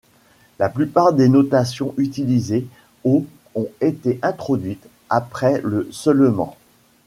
[0.57, 2.65] La plupart des notations utilisées
[3.03, 6.57] au ont été introduites après le seulement.